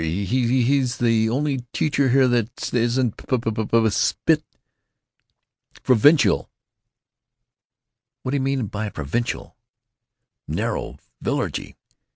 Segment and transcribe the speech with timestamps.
[0.03, 4.43] He's—he's the only t teacher here that isn't p p p——" "Spit!"
[5.83, 6.49] "——provincial!"
[8.23, 9.55] "What d'you mean by 'provincial'?"
[10.47, 10.97] "Narrow.
[11.21, 11.75] Villagey.